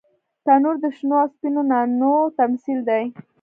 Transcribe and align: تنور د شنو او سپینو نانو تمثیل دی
تنور 0.45 0.75
د 0.83 0.85
شنو 0.97 1.15
او 1.23 1.27
سپینو 1.33 1.61
نانو 1.71 2.15
تمثیل 2.39 2.79
دی 2.89 3.03